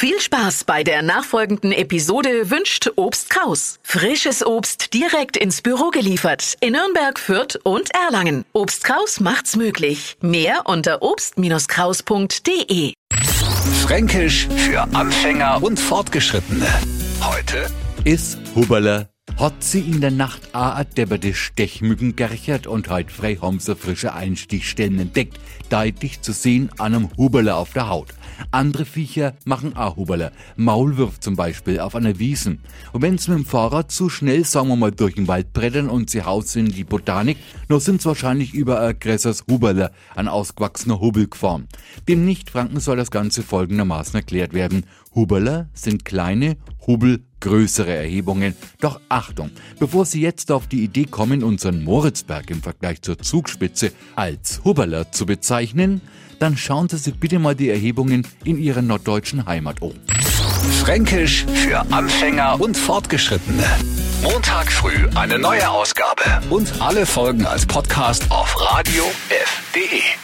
Viel 0.00 0.20
Spaß 0.20 0.62
bei 0.62 0.84
der 0.84 1.02
nachfolgenden 1.02 1.72
Episode 1.72 2.50
wünscht 2.50 2.88
Obst 2.94 3.30
Kraus. 3.30 3.80
Frisches 3.82 4.46
Obst 4.46 4.94
direkt 4.94 5.36
ins 5.36 5.60
Büro 5.60 5.90
geliefert 5.90 6.54
in 6.60 6.74
Nürnberg, 6.74 7.18
Fürth 7.18 7.58
und 7.64 7.90
Erlangen. 7.92 8.44
Obst 8.52 8.84
Kraus 8.84 9.18
macht's 9.18 9.56
möglich. 9.56 10.16
Mehr 10.20 10.66
unter 10.66 11.02
obst-kraus.de. 11.02 12.92
Fränkisch 13.82 14.46
für 14.46 14.82
Anfänger 14.94 15.64
und 15.64 15.80
Fortgeschrittene. 15.80 16.68
Heute 17.20 17.66
Is 18.04 18.38
Huberler 18.54 19.08
hat 19.38 19.62
sie 19.62 19.78
in 19.78 20.00
der 20.00 20.10
Nacht 20.10 20.52
a 20.52 20.82
depperte 20.82 21.32
Stechmücken 21.32 22.16
gerchert 22.16 22.66
und 22.66 22.90
heut 22.90 23.12
frei 23.12 23.36
haben 23.36 23.60
sie 23.60 23.76
frische 23.76 24.12
Einstichstellen 24.12 24.98
entdeckt, 24.98 25.38
deutlich 25.70 26.22
zu 26.22 26.32
sehen 26.32 26.70
an 26.78 26.92
einem 26.92 27.10
Huberler 27.16 27.56
auf 27.56 27.72
der 27.72 27.88
Haut. 27.88 28.08
Andere 28.50 28.84
Viecher 28.84 29.34
machen 29.44 29.76
auch 29.76 29.96
Huberler, 29.96 30.32
Maulwurf 30.56 31.20
zum 31.20 31.36
Beispiel 31.36 31.78
auf 31.78 31.94
einer 31.94 32.18
Wiesen. 32.18 32.58
Und 32.92 33.02
wenn 33.02 33.16
sie 33.16 33.30
mit 33.30 33.38
dem 33.38 33.46
Fahrrad 33.46 33.92
zu 33.92 34.08
schnell, 34.08 34.44
sagen 34.44 34.68
wir 34.70 34.76
mal, 34.76 34.90
durch 34.90 35.14
den 35.14 35.28
Wald 35.28 35.52
brettern 35.52 35.88
und 35.88 36.10
sie 36.10 36.24
haus 36.24 36.56
in 36.56 36.66
die 36.66 36.82
Botanik, 36.82 37.38
noch 37.68 37.80
sind 37.80 38.02
sie 38.02 38.08
wahrscheinlich 38.08 38.54
über 38.54 38.80
ein 38.80 38.98
größeres 38.98 39.44
Huberler, 39.48 39.92
ein 40.16 40.26
ausgewachsener 40.26 41.00
Hubbel 41.00 41.28
gefahren. 41.28 41.68
Dem 42.08 42.24
Nichtfranken 42.24 42.80
soll 42.80 42.96
das 42.96 43.12
Ganze 43.12 43.44
folgendermaßen 43.44 44.16
erklärt 44.16 44.52
werden. 44.52 44.84
Huberler 45.14 45.68
sind 45.74 46.04
kleine, 46.04 46.56
Hubbel 46.88 47.27
größere 47.40 47.94
Erhebungen. 47.94 48.54
Doch 48.80 49.00
Achtung, 49.08 49.50
bevor 49.78 50.04
Sie 50.04 50.20
jetzt 50.20 50.50
auf 50.50 50.66
die 50.66 50.84
Idee 50.84 51.04
kommen, 51.04 51.42
unseren 51.42 51.84
Moritzberg 51.84 52.50
im 52.50 52.62
Vergleich 52.62 53.02
zur 53.02 53.18
Zugspitze 53.18 53.92
als 54.16 54.62
Huberler 54.64 55.12
zu 55.12 55.26
bezeichnen, 55.26 56.00
dann 56.38 56.56
schauen 56.56 56.88
Sie 56.88 56.98
sich 56.98 57.18
bitte 57.18 57.38
mal 57.38 57.54
die 57.54 57.68
Erhebungen 57.68 58.26
in 58.44 58.58
Ihrer 58.58 58.82
norddeutschen 58.82 59.46
Heimat 59.46 59.82
um. 59.82 59.94
Fränkisch 60.80 61.46
für 61.54 61.80
Anfänger 61.92 62.60
und 62.60 62.76
Fortgeschrittene. 62.76 63.64
Montag 64.22 64.70
früh 64.72 65.08
eine 65.14 65.38
neue 65.38 65.68
Ausgabe 65.68 66.22
und 66.50 66.80
alle 66.80 67.06
Folgen 67.06 67.46
als 67.46 67.66
Podcast 67.66 68.30
auf 68.30 68.56
radiof.de. 68.60 70.17